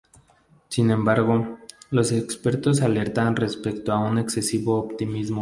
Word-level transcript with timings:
Sin 0.67 0.89
embargo, 0.89 1.59
los 1.91 2.11
expertos 2.11 2.81
alertan 2.81 3.35
respecto 3.35 3.91
a 3.93 3.99
un 3.99 4.17
excesivo 4.17 4.79
optimismo. 4.79 5.39